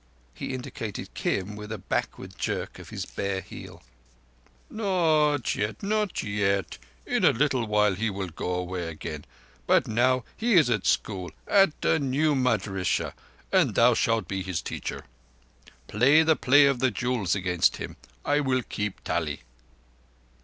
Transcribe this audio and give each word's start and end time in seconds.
He 0.33 0.55
indicated 0.55 1.13
Kim 1.13 1.55
with 1.55 1.71
a 1.71 1.77
backward 1.77 2.35
jerk 2.35 2.79
of 2.79 2.89
his 2.89 3.05
bare 3.05 3.39
heel. 3.39 3.83
"Not 4.67 5.53
yet—not 5.53 6.23
yet. 6.23 6.79
In 7.05 7.23
a 7.23 7.29
little 7.29 7.67
while 7.67 7.93
he 7.93 8.09
will 8.09 8.29
go 8.29 8.51
away 8.55 8.87
again. 8.87 9.25
But 9.67 9.87
now 9.87 10.23
he 10.35 10.55
is 10.55 10.71
at 10.71 10.87
school—at 10.87 11.85
a 11.85 11.99
new 11.99 12.33
madrissah—and 12.33 13.75
thou 13.75 13.93
shalt 13.93 14.27
be 14.27 14.41
his 14.41 14.63
teacher. 14.63 15.05
Play 15.87 16.23
the 16.23 16.35
Play 16.35 16.65
of 16.65 16.79
the 16.79 16.89
Jewels 16.89 17.35
against 17.35 17.77
him. 17.77 17.95
I 18.25 18.39
will 18.39 18.63
keep 18.63 19.03
tally." 19.03 19.41